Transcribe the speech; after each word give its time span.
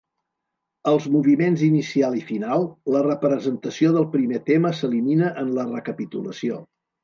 Els 0.91 1.03
moviments 1.15 1.63
inicial 1.67 2.15
i 2.21 2.23
final, 2.31 2.65
la 2.97 3.19
presentació 3.27 3.95
del 3.99 4.09
primer 4.17 4.43
tema 4.51 4.75
s'elimina 4.81 5.33
en 5.47 5.57
la 5.63 5.71
recapitulació. 5.73 6.63